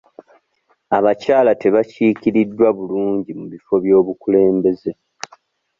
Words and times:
Abakyala 0.97 1.51
tebakiikiriddwa 1.61 2.67
bulungi 2.77 3.31
mu 3.39 3.45
bifo 3.53 3.73
by'obukulembeze. 3.83 4.91